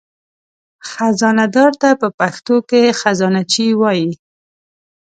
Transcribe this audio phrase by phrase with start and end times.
[0.89, 4.11] خزانهدار ته په پښتو کې خزانهچي وایي.